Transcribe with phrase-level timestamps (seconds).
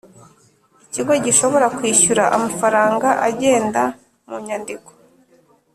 [0.85, 3.81] Ikigo gishobora kwishyura amafaranga agenda
[4.27, 4.89] mu nyandiko